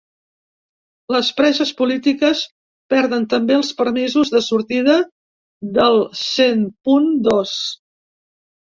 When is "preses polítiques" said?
1.41-2.41